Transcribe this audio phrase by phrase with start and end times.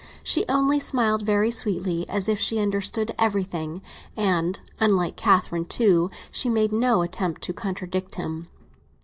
[0.23, 3.83] She only smiled very sweetly, as if she understood everything;
[4.17, 8.47] and, unlike Catherine too, she made no attempt to contradict him.